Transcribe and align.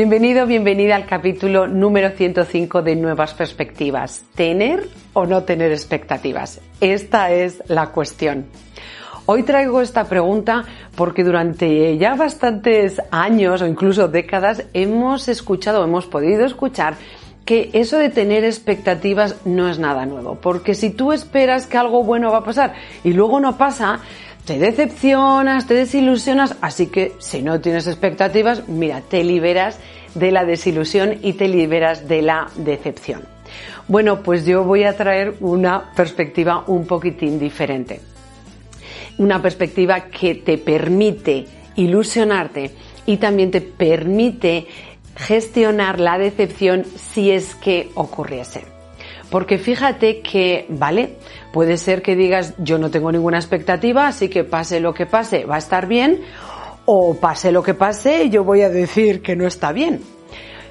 Bienvenido, 0.00 0.46
bienvenida 0.46 0.96
al 0.96 1.04
capítulo 1.04 1.66
número 1.66 2.08
105 2.08 2.80
de 2.80 2.96
Nuevas 2.96 3.34
Perspectivas. 3.34 4.24
¿Tener 4.34 4.88
o 5.12 5.26
no 5.26 5.42
tener 5.42 5.72
expectativas? 5.72 6.62
Esta 6.80 7.30
es 7.32 7.62
la 7.68 7.88
cuestión. 7.88 8.46
Hoy 9.26 9.42
traigo 9.42 9.82
esta 9.82 10.04
pregunta 10.04 10.64
porque 10.96 11.22
durante 11.22 11.98
ya 11.98 12.14
bastantes 12.14 13.02
años 13.10 13.60
o 13.60 13.66
incluso 13.66 14.08
décadas 14.08 14.64
hemos 14.72 15.28
escuchado, 15.28 15.84
hemos 15.84 16.06
podido 16.06 16.46
escuchar 16.46 16.94
que 17.44 17.68
eso 17.74 17.98
de 17.98 18.08
tener 18.08 18.44
expectativas 18.44 19.44
no 19.44 19.68
es 19.68 19.78
nada 19.78 20.06
nuevo, 20.06 20.36
porque 20.36 20.74
si 20.74 20.88
tú 20.88 21.12
esperas 21.12 21.66
que 21.66 21.76
algo 21.76 22.04
bueno 22.04 22.32
va 22.32 22.38
a 22.38 22.44
pasar 22.44 22.72
y 23.04 23.12
luego 23.12 23.38
no 23.38 23.58
pasa, 23.58 24.00
te 24.44 24.58
decepcionas, 24.58 25.66
te 25.66 25.74
desilusionas, 25.74 26.56
así 26.60 26.86
que 26.86 27.12
si 27.18 27.42
no 27.42 27.60
tienes 27.60 27.86
expectativas, 27.86 28.68
mira, 28.68 29.00
te 29.02 29.22
liberas 29.22 29.78
de 30.14 30.32
la 30.32 30.44
desilusión 30.44 31.18
y 31.22 31.34
te 31.34 31.48
liberas 31.48 32.08
de 32.08 32.22
la 32.22 32.48
decepción. 32.56 33.22
Bueno, 33.88 34.22
pues 34.22 34.46
yo 34.46 34.64
voy 34.64 34.84
a 34.84 34.96
traer 34.96 35.34
una 35.40 35.92
perspectiva 35.94 36.64
un 36.66 36.86
poquitín 36.86 37.38
diferente. 37.38 38.00
Una 39.18 39.42
perspectiva 39.42 40.02
que 40.02 40.36
te 40.36 40.58
permite 40.58 41.46
ilusionarte 41.76 42.70
y 43.06 43.16
también 43.16 43.50
te 43.50 43.60
permite 43.60 44.66
gestionar 45.16 46.00
la 46.00 46.18
decepción 46.18 46.84
si 46.96 47.30
es 47.30 47.54
que 47.56 47.90
ocurriese. 47.94 48.79
Porque 49.30 49.58
fíjate 49.58 50.20
que, 50.22 50.66
vale, 50.68 51.16
puede 51.52 51.76
ser 51.76 52.02
que 52.02 52.16
digas 52.16 52.54
yo 52.58 52.78
no 52.78 52.90
tengo 52.90 53.12
ninguna 53.12 53.38
expectativa, 53.38 54.08
así 54.08 54.28
que 54.28 54.44
pase 54.44 54.80
lo 54.80 54.92
que 54.92 55.06
pase, 55.06 55.44
va 55.44 55.54
a 55.54 55.58
estar 55.58 55.86
bien, 55.86 56.22
o 56.84 57.14
pase 57.14 57.52
lo 57.52 57.62
que 57.62 57.74
pase, 57.74 58.30
yo 58.30 58.42
voy 58.42 58.62
a 58.62 58.68
decir 58.68 59.22
que 59.22 59.36
no 59.36 59.46
está 59.46 59.72
bien. 59.72 60.00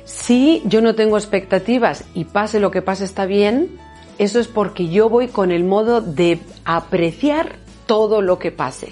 Si 0.03 0.61
yo 0.65 0.81
no 0.81 0.95
tengo 0.95 1.17
expectativas 1.17 2.03
y 2.13 2.25
pase 2.25 2.59
lo 2.59 2.71
que 2.71 2.81
pase 2.81 3.05
está 3.05 3.25
bien, 3.25 3.79
eso 4.17 4.39
es 4.39 4.47
porque 4.47 4.89
yo 4.89 5.07
voy 5.07 5.29
con 5.29 5.51
el 5.51 5.63
modo 5.63 6.01
de 6.01 6.39
apreciar 6.65 7.55
todo 7.85 8.21
lo 8.21 8.39
que 8.39 8.51
pase. 8.51 8.89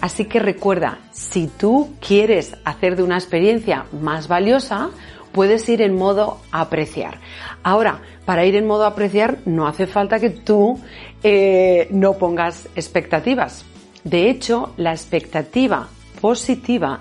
Así 0.00 0.26
que 0.26 0.38
recuerda, 0.38 1.00
si 1.12 1.48
tú 1.48 1.90
quieres 2.06 2.56
hacer 2.64 2.96
de 2.96 3.02
una 3.02 3.16
experiencia 3.16 3.86
más 4.00 4.28
valiosa, 4.28 4.90
puedes 5.32 5.68
ir 5.68 5.82
en 5.82 5.94
modo 5.94 6.40
apreciar. 6.52 7.18
Ahora, 7.62 8.00
para 8.24 8.44
ir 8.44 8.56
en 8.56 8.66
modo 8.66 8.84
apreciar 8.84 9.38
no 9.44 9.66
hace 9.66 9.86
falta 9.86 10.18
que 10.18 10.30
tú 10.30 10.80
eh, 11.22 11.88
no 11.90 12.14
pongas 12.14 12.68
expectativas. 12.76 13.64
De 14.04 14.30
hecho, 14.30 14.72
la 14.76 14.92
expectativa 14.92 15.88
positiva 16.20 17.00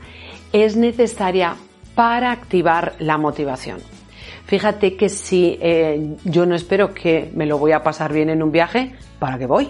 es 0.51 0.75
necesaria 0.75 1.55
para 1.95 2.31
activar 2.31 2.93
la 2.99 3.17
motivación. 3.17 3.79
Fíjate 4.45 4.95
que 4.95 5.09
si 5.09 5.57
eh, 5.61 6.15
yo 6.23 6.45
no 6.45 6.55
espero 6.55 6.93
que 6.93 7.29
me 7.35 7.45
lo 7.45 7.57
voy 7.59 7.71
a 7.71 7.83
pasar 7.83 8.11
bien 8.11 8.29
en 8.29 8.41
un 8.41 8.51
viaje, 8.51 8.95
¿para 9.19 9.37
qué 9.37 9.45
voy? 9.45 9.69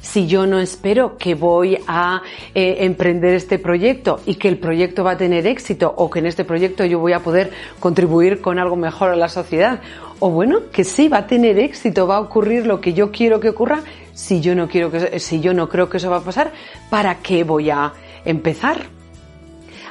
Si 0.00 0.26
yo 0.26 0.46
no 0.46 0.58
espero 0.58 1.16
que 1.16 1.34
voy 1.34 1.78
a 1.86 2.22
eh, 2.54 2.78
emprender 2.80 3.34
este 3.34 3.58
proyecto 3.58 4.20
y 4.26 4.36
que 4.36 4.48
el 4.48 4.58
proyecto 4.58 5.04
va 5.04 5.12
a 5.12 5.16
tener 5.16 5.46
éxito 5.46 5.92
o 5.96 6.10
que 6.10 6.18
en 6.18 6.26
este 6.26 6.44
proyecto 6.44 6.84
yo 6.84 6.98
voy 6.98 7.12
a 7.12 7.20
poder 7.20 7.50
contribuir 7.80 8.40
con 8.40 8.58
algo 8.58 8.76
mejor 8.76 9.10
a 9.10 9.16
la 9.16 9.28
sociedad 9.28 9.80
o 10.20 10.30
bueno, 10.30 10.62
que 10.72 10.84
sí 10.84 11.08
va 11.08 11.18
a 11.18 11.26
tener 11.26 11.58
éxito, 11.58 12.06
va 12.06 12.16
a 12.16 12.20
ocurrir 12.20 12.66
lo 12.66 12.80
que 12.80 12.92
yo 12.92 13.12
quiero 13.12 13.38
que 13.38 13.50
ocurra, 13.50 13.82
si 14.12 14.40
yo 14.40 14.54
no 14.54 14.68
quiero 14.68 14.90
que 14.90 15.20
si 15.20 15.40
yo 15.40 15.54
no 15.54 15.68
creo 15.68 15.88
que 15.88 15.98
eso 15.98 16.10
va 16.10 16.16
a 16.16 16.24
pasar, 16.24 16.52
¿para 16.90 17.18
qué 17.18 17.44
voy 17.44 17.70
a 17.70 17.92
empezar? 18.24 18.86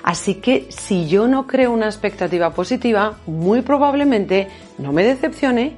Así 0.03 0.35
que 0.35 0.67
si 0.69 1.07
yo 1.07 1.27
no 1.27 1.47
creo 1.47 1.71
una 1.71 1.85
expectativa 1.85 2.51
positiva, 2.51 3.17
muy 3.25 3.61
probablemente 3.61 4.47
no 4.77 4.91
me 4.91 5.03
decepcione, 5.03 5.75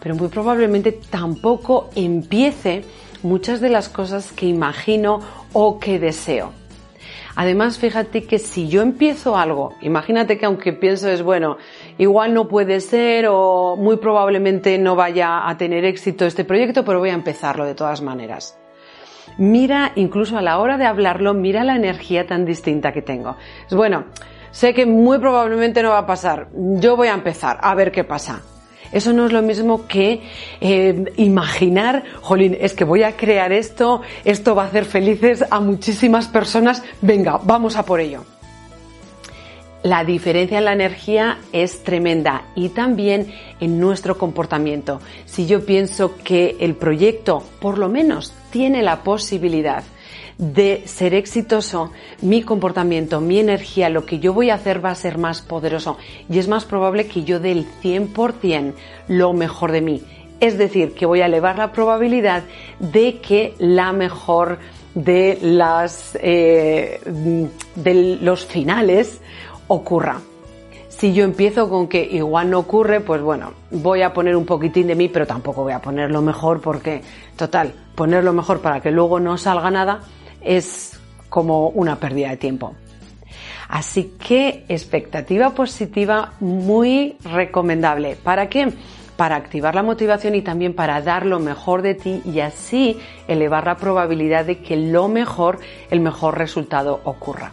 pero 0.00 0.14
muy 0.14 0.28
probablemente 0.28 0.92
tampoco 0.92 1.90
empiece 1.94 2.84
muchas 3.22 3.60
de 3.60 3.68
las 3.68 3.88
cosas 3.88 4.32
que 4.32 4.46
imagino 4.46 5.20
o 5.52 5.78
que 5.78 5.98
deseo. 5.98 6.52
Además, 7.40 7.78
fíjate 7.78 8.24
que 8.24 8.40
si 8.40 8.66
yo 8.66 8.82
empiezo 8.82 9.36
algo, 9.36 9.74
imagínate 9.80 10.38
que 10.38 10.46
aunque 10.46 10.72
pienso 10.72 11.08
es 11.08 11.22
bueno, 11.22 11.56
igual 11.96 12.34
no 12.34 12.48
puede 12.48 12.80
ser 12.80 13.26
o 13.30 13.76
muy 13.76 13.98
probablemente 13.98 14.76
no 14.76 14.96
vaya 14.96 15.48
a 15.48 15.56
tener 15.56 15.84
éxito 15.84 16.26
este 16.26 16.44
proyecto, 16.44 16.84
pero 16.84 16.98
voy 16.98 17.10
a 17.10 17.14
empezarlo 17.14 17.64
de 17.64 17.76
todas 17.76 18.02
maneras. 18.02 18.58
Mira, 19.36 19.92
incluso 19.94 20.36
a 20.36 20.42
la 20.42 20.58
hora 20.58 20.78
de 20.78 20.86
hablarlo, 20.86 21.32
mira 21.32 21.62
la 21.62 21.76
energía 21.76 22.26
tan 22.26 22.44
distinta 22.44 22.92
que 22.92 23.02
tengo. 23.02 23.36
Es 23.68 23.76
bueno, 23.76 24.06
sé 24.50 24.74
que 24.74 24.84
muy 24.84 25.20
probablemente 25.20 25.80
no 25.80 25.90
va 25.90 25.98
a 25.98 26.06
pasar. 26.06 26.48
Yo 26.52 26.96
voy 26.96 27.06
a 27.06 27.14
empezar 27.14 27.58
a 27.62 27.72
ver 27.76 27.92
qué 27.92 28.02
pasa. 28.02 28.42
Eso 28.92 29.12
no 29.12 29.26
es 29.26 29.32
lo 29.32 29.42
mismo 29.42 29.86
que 29.86 30.22
eh, 30.60 31.04
imaginar, 31.16 32.04
jolín, 32.20 32.56
es 32.60 32.74
que 32.74 32.84
voy 32.84 33.02
a 33.02 33.16
crear 33.16 33.52
esto, 33.52 34.02
esto 34.24 34.54
va 34.54 34.64
a 34.64 34.66
hacer 34.66 34.84
felices 34.84 35.44
a 35.50 35.60
muchísimas 35.60 36.28
personas, 36.28 36.82
venga, 37.02 37.38
vamos 37.42 37.76
a 37.76 37.84
por 37.84 38.00
ello. 38.00 38.24
La 39.84 40.02
diferencia 40.02 40.58
en 40.58 40.64
la 40.64 40.72
energía 40.72 41.38
es 41.52 41.84
tremenda 41.84 42.46
y 42.56 42.70
también 42.70 43.32
en 43.60 43.78
nuestro 43.78 44.18
comportamiento. 44.18 45.00
Si 45.24 45.46
yo 45.46 45.64
pienso 45.64 46.16
que 46.24 46.56
el 46.58 46.74
proyecto 46.74 47.44
por 47.60 47.78
lo 47.78 47.88
menos 47.88 48.32
tiene 48.50 48.82
la 48.82 49.04
posibilidad 49.04 49.84
de 50.38 50.82
ser 50.86 51.14
exitoso, 51.14 51.92
mi 52.22 52.42
comportamiento, 52.42 53.20
mi 53.20 53.40
energía, 53.40 53.88
lo 53.88 54.06
que 54.06 54.18
yo 54.18 54.32
voy 54.32 54.50
a 54.50 54.54
hacer 54.54 54.84
va 54.84 54.90
a 54.90 54.94
ser 54.94 55.18
más 55.18 55.42
poderoso 55.42 55.98
y 56.30 56.38
es 56.38 56.48
más 56.48 56.64
probable 56.64 57.06
que 57.06 57.24
yo 57.24 57.40
dé 57.40 57.52
el 57.52 57.66
100% 57.82 58.74
lo 59.08 59.32
mejor 59.32 59.72
de 59.72 59.80
mí. 59.80 60.02
Es 60.40 60.56
decir, 60.56 60.94
que 60.94 61.06
voy 61.06 61.20
a 61.20 61.26
elevar 61.26 61.58
la 61.58 61.72
probabilidad 61.72 62.44
de 62.78 63.18
que 63.18 63.54
la 63.58 63.92
mejor 63.92 64.58
de 64.94 65.38
las 65.42 66.16
eh, 66.22 67.00
de 67.74 68.18
los 68.20 68.46
finales 68.46 69.20
ocurra. 69.66 70.20
Si 70.88 71.12
yo 71.12 71.24
empiezo 71.24 71.68
con 71.68 71.86
que 71.86 72.02
igual 72.02 72.50
no 72.50 72.58
ocurre, 72.58 73.00
pues 73.00 73.22
bueno, 73.22 73.52
voy 73.70 74.02
a 74.02 74.12
poner 74.12 74.34
un 74.34 74.44
poquitín 74.44 74.88
de 74.88 74.96
mí, 74.96 75.08
pero 75.08 75.26
tampoco 75.26 75.62
voy 75.62 75.72
a 75.72 75.80
poner 75.80 76.10
lo 76.10 76.22
mejor 76.22 76.60
porque, 76.60 77.02
total, 77.36 77.72
poner 77.98 78.22
lo 78.22 78.32
mejor 78.32 78.60
para 78.60 78.80
que 78.80 78.92
luego 78.92 79.18
no 79.18 79.36
salga 79.36 79.72
nada, 79.72 80.02
es 80.40 81.00
como 81.28 81.68
una 81.70 81.96
pérdida 81.96 82.30
de 82.30 82.36
tiempo. 82.36 82.76
Así 83.68 84.14
que 84.24 84.64
expectativa 84.68 85.50
positiva 85.50 86.34
muy 86.38 87.16
recomendable. 87.24 88.14
¿Para 88.14 88.48
qué? 88.48 88.72
Para 89.16 89.34
activar 89.34 89.74
la 89.74 89.82
motivación 89.82 90.36
y 90.36 90.42
también 90.42 90.74
para 90.74 91.02
dar 91.02 91.26
lo 91.26 91.40
mejor 91.40 91.82
de 91.82 91.96
ti 91.96 92.22
y 92.24 92.38
así 92.38 93.00
elevar 93.26 93.66
la 93.66 93.76
probabilidad 93.78 94.44
de 94.44 94.58
que 94.58 94.76
lo 94.76 95.08
mejor, 95.08 95.58
el 95.90 95.98
mejor 95.98 96.38
resultado 96.38 97.00
ocurra. 97.02 97.50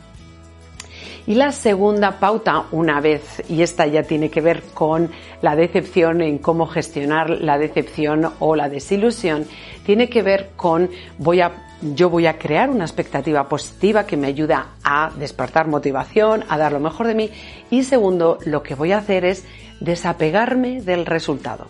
Y 1.28 1.36
la 1.36 1.52
segunda 1.52 2.20
pauta, 2.20 2.66
una 2.72 3.02
vez, 3.02 3.44
y 3.50 3.64
esta 3.64 3.88
ya 3.88 4.04
tiene 4.04 4.30
que 4.30 4.42
ver 4.42 4.62
con 4.74 5.10
la 5.42 5.56
decepción, 5.56 6.22
en 6.22 6.38
cómo 6.38 6.68
gestionar 6.68 7.30
la 7.30 7.58
decepción 7.58 8.32
o 8.40 8.56
la 8.56 8.70
desilusión, 8.70 9.46
tiene 9.86 10.08
que 10.08 10.22
ver 10.22 10.52
con 10.56 10.90
voy 11.18 11.42
a 11.42 11.66
yo 11.82 12.10
voy 12.10 12.26
a 12.26 12.38
crear 12.38 12.70
una 12.70 12.86
expectativa 12.86 13.48
positiva 13.48 14.06
que 14.06 14.18
me 14.18 14.28
ayuda 14.28 14.70
a 14.84 15.12
despertar 15.18 15.68
motivación, 15.68 16.44
a 16.48 16.58
dar 16.58 16.72
lo 16.72 16.80
mejor 16.80 17.06
de 17.08 17.16
mí. 17.16 17.32
Y 17.70 17.84
segundo, 17.84 18.38
lo 18.46 18.64
que 18.64 18.76
voy 18.76 18.92
a 18.92 19.00
hacer 19.00 19.26
es 19.26 19.46
desapegarme 19.82 20.82
del 20.82 21.06
resultado. 21.06 21.68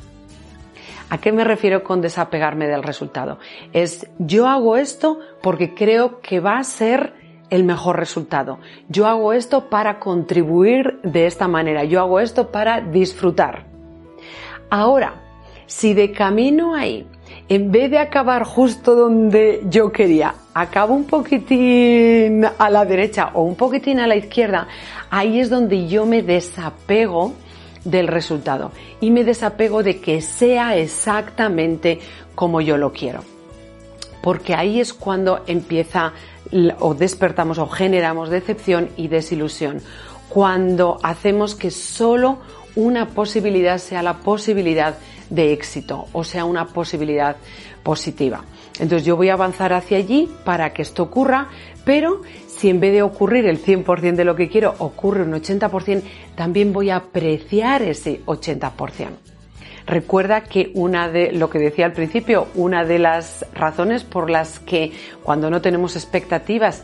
¿A 1.10 1.20
qué 1.20 1.32
me 1.32 1.44
refiero 1.44 1.84
con 1.84 2.02
desapegarme 2.02 2.68
del 2.68 2.84
resultado? 2.84 3.40
Es 3.74 4.08
yo 4.18 4.48
hago 4.48 4.78
esto 4.78 5.20
porque 5.42 5.74
creo 5.74 6.20
que 6.20 6.40
va 6.40 6.58
a 6.58 6.64
ser 6.64 7.14
el 7.56 7.64
mejor 7.64 7.98
resultado. 7.98 8.60
Yo 8.90 9.08
hago 9.08 9.34
esto 9.34 9.70
para 9.70 10.00
contribuir 10.00 11.00
de 11.04 11.26
esta 11.26 11.48
manera. 11.48 11.84
Yo 11.84 12.00
hago 12.00 12.20
esto 12.20 12.52
para 12.52 12.82
disfrutar. 12.82 13.66
Ahora, 14.70 15.14
si 15.66 15.94
de 15.94 16.12
camino 16.12 16.76
ahí 16.76 17.08
en 17.48 17.72
vez 17.72 17.92
de 17.92 18.00
acabar 18.00 18.44
justo 18.44 18.96
donde 18.96 19.62
yo 19.70 19.92
quería, 19.92 20.34
acabo 20.54 20.96
un 20.96 21.06
poquitín 21.06 22.46
a 22.46 22.70
la 22.70 22.86
derecha 22.86 23.32
o 23.34 23.44
un 23.44 23.56
poquitín 23.56 24.00
a 24.00 24.08
la 24.08 24.16
izquierda, 24.16 24.68
ahí 25.12 25.40
es 25.40 25.50
donde 25.50 25.88
yo 25.88 26.06
me 26.06 26.24
desapego 26.24 27.34
del 27.84 28.08
resultado 28.08 28.72
y 29.00 29.12
me 29.12 29.24
desapego 29.24 29.84
de 29.84 30.02
que 30.02 30.22
sea 30.22 30.76
exactamente 30.76 32.00
como 32.34 32.62
yo 32.62 32.78
lo 32.78 32.92
quiero. 32.92 33.35
Porque 34.26 34.56
ahí 34.56 34.80
es 34.80 34.92
cuando 34.92 35.44
empieza 35.46 36.14
o 36.80 36.96
despertamos 36.96 37.60
o 37.60 37.68
generamos 37.68 38.32
decepción 38.32 38.90
y 38.98 39.08
desilusión. 39.08 39.84
Cuando 40.30 40.98
hacemos 41.04 41.54
que 41.54 41.70
solo 41.70 42.40
una 42.76 43.10
posibilidad 43.10 43.78
sea 43.78 44.02
la 44.02 44.18
posibilidad 44.18 44.98
de 45.30 45.54
éxito 45.54 46.08
o 46.12 46.24
sea 46.24 46.44
una 46.44 46.66
posibilidad 46.66 47.36
positiva. 47.84 48.44
Entonces 48.80 49.06
yo 49.06 49.16
voy 49.16 49.30
a 49.30 49.34
avanzar 49.34 49.74
hacia 49.74 50.00
allí 50.00 50.28
para 50.44 50.74
que 50.74 50.82
esto 50.82 51.04
ocurra, 51.04 51.50
pero 51.86 52.24
si 52.48 52.72
en 52.72 52.80
vez 52.80 52.94
de 52.94 53.04
ocurrir 53.04 53.46
el 53.46 53.64
100% 53.64 54.16
de 54.16 54.26
lo 54.26 54.36
que 54.36 54.50
quiero 54.50 54.74
ocurre 54.80 55.22
un 55.22 55.34
80%, 55.34 56.02
también 56.34 56.74
voy 56.74 56.90
a 56.90 56.96
apreciar 56.96 57.84
ese 57.84 58.26
80%. 58.26 59.35
Recuerda 59.86 60.42
que 60.42 60.72
una 60.74 61.10
de, 61.10 61.32
lo 61.32 61.50
que 61.50 61.60
decía 61.60 61.86
al 61.86 61.94
principio, 61.94 62.48
una 62.56 62.84
de 62.84 63.00
las 63.00 63.46
razones 63.54 64.04
por 64.04 64.30
las 64.30 64.60
que 64.60 64.92
cuando 65.24 65.50
no 65.50 65.62
tenemos 65.62 65.96
expectativas 65.96 66.84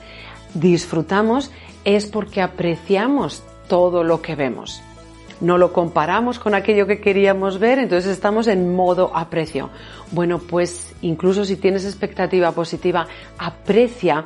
disfrutamos 0.54 1.52
es 1.84 2.06
porque 2.06 2.42
apreciamos 2.42 3.44
todo 3.68 4.04
lo 4.04 4.22
que 4.22 4.36
vemos 4.36 4.84
no 5.42 5.58
lo 5.58 5.74
comparamos 5.74 6.40
con 6.40 6.54
aquello 6.54 6.88
que 6.88 7.02
queríamos 7.02 7.60
ver, 7.60 7.80
entonces 7.80 8.12
estamos 8.12 8.48
en 8.48 8.74
modo 8.74 9.12
aprecio. 9.16 9.70
Bueno, 10.12 10.38
pues 10.38 10.94
incluso 11.02 11.44
si 11.46 11.58
tienes 11.58 11.84
expectativa 11.84 12.52
positiva, 12.52 13.08
aprecia 13.38 14.24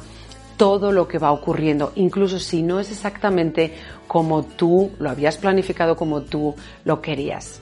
todo 0.58 0.92
lo 0.92 1.08
que 1.08 1.18
va 1.18 1.32
ocurriendo, 1.32 1.92
incluso 1.96 2.40
si 2.40 2.62
no 2.62 2.80
es 2.80 2.92
exactamente 2.92 3.74
como 4.08 4.44
tú 4.44 4.92
lo 5.00 5.10
habías 5.10 5.38
planificado, 5.38 5.96
como 5.96 6.22
tú 6.22 6.56
lo 6.84 7.02
querías. 7.02 7.62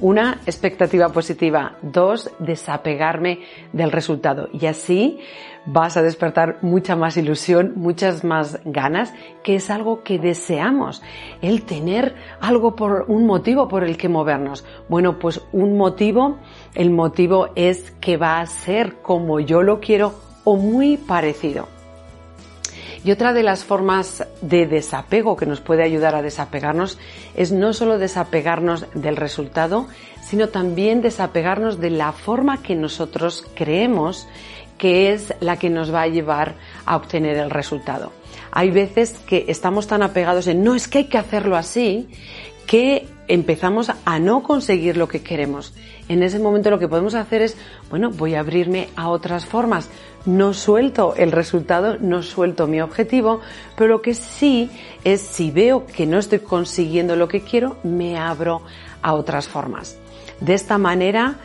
Una, 0.00 0.40
expectativa 0.46 1.10
positiva. 1.10 1.76
Dos, 1.82 2.30
desapegarme 2.38 3.40
del 3.72 3.92
resultado. 3.92 4.48
Y 4.52 4.66
así 4.66 5.20
vas 5.64 5.96
a 5.96 6.02
despertar 6.02 6.58
mucha 6.62 6.96
más 6.96 7.16
ilusión, 7.16 7.74
muchas 7.76 8.24
más 8.24 8.60
ganas, 8.64 9.12
que 9.44 9.54
es 9.54 9.70
algo 9.70 10.02
que 10.02 10.18
deseamos. 10.18 11.02
El 11.40 11.62
tener 11.62 12.14
algo 12.40 12.74
por 12.74 13.04
un 13.08 13.26
motivo 13.26 13.68
por 13.68 13.84
el 13.84 13.96
que 13.96 14.08
movernos. 14.08 14.64
Bueno, 14.88 15.18
pues 15.18 15.40
un 15.52 15.76
motivo, 15.76 16.38
el 16.74 16.90
motivo 16.90 17.50
es 17.54 17.92
que 18.00 18.16
va 18.16 18.40
a 18.40 18.46
ser 18.46 18.96
como 19.02 19.40
yo 19.40 19.62
lo 19.62 19.80
quiero 19.80 20.14
o 20.44 20.56
muy 20.56 20.96
parecido. 20.96 21.68
Y 23.04 23.10
otra 23.10 23.32
de 23.32 23.42
las 23.42 23.64
formas 23.64 24.24
de 24.42 24.66
desapego 24.66 25.36
que 25.36 25.46
nos 25.46 25.60
puede 25.60 25.82
ayudar 25.82 26.14
a 26.14 26.22
desapegarnos 26.22 26.98
es 27.34 27.50
no 27.50 27.72
solo 27.72 27.98
desapegarnos 27.98 28.86
del 28.94 29.16
resultado, 29.16 29.88
sino 30.22 30.48
también 30.48 31.02
desapegarnos 31.02 31.80
de 31.80 31.90
la 31.90 32.12
forma 32.12 32.62
que 32.62 32.76
nosotros 32.76 33.44
creemos 33.54 34.28
que 34.78 35.12
es 35.12 35.34
la 35.40 35.58
que 35.58 35.70
nos 35.70 35.92
va 35.92 36.02
a 36.02 36.08
llevar 36.08 36.54
a 36.86 36.96
obtener 36.96 37.36
el 37.36 37.50
resultado. 37.50 38.12
Hay 38.50 38.70
veces 38.70 39.12
que 39.26 39.44
estamos 39.48 39.86
tan 39.86 40.02
apegados 40.02 40.46
en 40.46 40.62
no 40.62 40.74
es 40.74 40.88
que 40.88 40.98
hay 40.98 41.04
que 41.04 41.18
hacerlo 41.18 41.56
así 41.56 42.08
que 42.66 43.06
empezamos 43.28 43.90
a 44.04 44.18
no 44.18 44.42
conseguir 44.42 44.96
lo 44.96 45.08
que 45.08 45.22
queremos. 45.22 45.74
En 46.08 46.22
ese 46.22 46.38
momento 46.38 46.70
lo 46.70 46.78
que 46.78 46.88
podemos 46.88 47.14
hacer 47.14 47.42
es, 47.42 47.56
bueno, 47.90 48.10
voy 48.10 48.34
a 48.34 48.40
abrirme 48.40 48.88
a 48.96 49.08
otras 49.08 49.46
formas. 49.46 49.88
No 50.26 50.54
suelto 50.54 51.14
el 51.16 51.32
resultado, 51.32 51.96
no 51.98 52.22
suelto 52.22 52.66
mi 52.66 52.80
objetivo, 52.80 53.40
pero 53.76 53.88
lo 53.88 54.02
que 54.02 54.14
sí 54.14 54.70
es 55.04 55.20
si 55.20 55.50
veo 55.50 55.86
que 55.86 56.06
no 56.06 56.18
estoy 56.18 56.40
consiguiendo 56.40 57.16
lo 57.16 57.28
que 57.28 57.40
quiero, 57.40 57.76
me 57.82 58.18
abro 58.18 58.62
a 59.02 59.14
otras 59.14 59.48
formas. 59.48 59.96
De 60.40 60.54
esta 60.54 60.78
manera, 60.78 61.36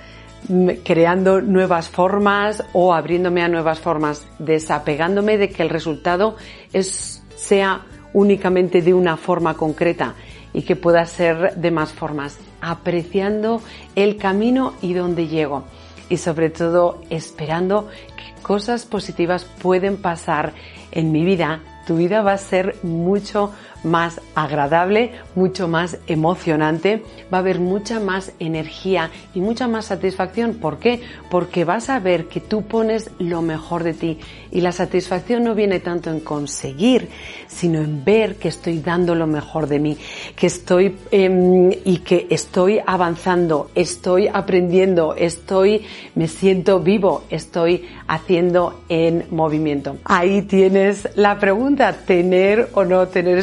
creando 0.84 1.42
nuevas 1.42 1.90
formas 1.90 2.64
o 2.74 2.94
abriéndome 2.94 3.42
a 3.44 3.48
nuevas 3.48 3.80
formas, 3.80 4.28
desapegándome 4.40 5.38
de 5.38 5.50
que 5.50 5.64
el 5.64 5.70
resultado 5.70 6.36
es, 6.74 7.24
sea 7.36 7.82
únicamente 8.14 8.82
de 8.82 8.94
una 8.94 9.18
forma 9.18 9.56
concreta 9.56 10.16
y 10.54 10.64
que 10.64 10.76
pueda 10.76 11.06
ser 11.06 11.56
de 11.56 11.72
más 11.72 11.92
formas, 11.94 12.38
apreciando 12.62 13.62
el 13.96 14.18
camino 14.18 14.74
y 14.82 14.94
dónde 14.94 15.28
llego 15.28 15.66
y 16.10 16.18
sobre 16.18 16.50
todo 16.50 17.02
esperando 17.10 17.90
que 18.16 18.42
cosas 18.42 18.86
positivas 18.86 19.46
pueden 19.46 19.98
pasar 19.98 20.54
en 20.92 21.12
mi 21.12 21.26
vida. 21.26 21.62
Tu 21.86 21.98
vida 21.98 22.22
va 22.22 22.34
a 22.34 22.38
ser 22.38 22.78
mucho 22.84 23.52
más 23.88 24.22
agradable, 24.36 25.12
mucho 25.36 25.68
más 25.68 25.98
emocionante, 26.08 27.04
va 27.34 27.38
a 27.38 27.42
haber 27.42 27.60
mucha 27.60 28.00
más 28.00 28.32
energía 28.40 29.10
y 29.34 29.42
mucha 29.42 29.68
más 29.68 29.86
satisfacción. 29.86 30.56
¿Por 30.56 30.78
qué? 30.78 31.02
Porque 31.32 31.64
vas 31.66 31.90
a 31.90 32.00
ver 32.00 32.26
que 32.26 32.40
tú 32.40 32.64
pones 32.64 33.10
lo 33.20 33.42
mejor 33.42 33.84
de 33.84 33.94
ti 33.94 34.20
y 34.52 34.62
la 34.62 34.72
satisfacción 34.72 35.44
no 35.44 35.56
viene 35.56 35.80
tanto 35.80 36.10
en 36.10 36.20
conseguir, 36.20 37.10
sino 37.48 37.80
en 37.80 38.04
ver 38.04 38.36
que 38.36 38.48
estoy 38.48 38.80
dando 38.80 39.16
lo 39.16 39.28
mejor 39.28 39.68
de 39.68 39.80
mí, 39.80 39.98
que 40.36 40.48
estoy 40.48 40.96
em, 41.12 41.72
y 41.72 42.00
que 42.00 42.28
estoy 42.30 42.80
avanzando, 42.86 43.72
estoy 43.76 44.28
aprendiendo, 44.28 45.16
estoy, 45.16 45.86
me 46.16 46.28
siento 46.28 46.80
vivo, 46.80 47.24
estoy 47.30 47.86
haciendo 48.08 48.82
en 48.90 49.26
movimiento. 49.32 49.98
Ahí 50.04 50.44
tienes 50.44 51.08
la 51.16 51.40
pregunta, 51.40 51.94
tener 51.94 52.70
o 52.74 52.84
no 52.84 53.08
tener 53.08 53.38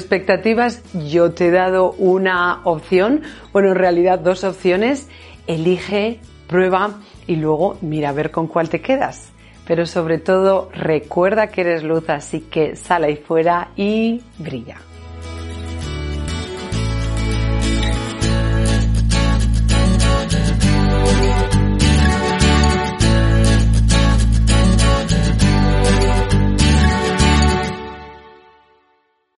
Yo 1.08 1.32
te 1.32 1.48
he 1.48 1.50
dado 1.50 1.92
una 1.92 2.60
opción, 2.64 3.22
bueno, 3.52 3.70
en 3.70 3.76
realidad 3.76 4.18
dos 4.18 4.44
opciones. 4.44 5.08
Elige, 5.46 6.20
prueba 6.46 7.00
y 7.26 7.36
luego 7.36 7.76
mira 7.80 8.10
a 8.10 8.12
ver 8.12 8.30
con 8.30 8.46
cuál 8.46 8.68
te 8.68 8.80
quedas 8.80 9.34
pero 9.66 9.86
sobre 9.86 10.18
todo 10.18 10.68
recuerda 10.72 11.48
que 11.48 11.62
eres 11.62 11.82
luz, 11.82 12.08
así 12.08 12.40
que 12.40 12.76
sal 12.76 13.04
ahí 13.04 13.16
fuera 13.16 13.70
y 13.76 14.22
brilla. 14.38 14.76